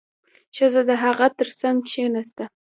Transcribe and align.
ښځه 0.55 0.81
د 0.89 0.91
هغه 1.03 1.27
تر 1.37 1.47
څنګ 1.59 1.77
کېناسته. 1.89 2.43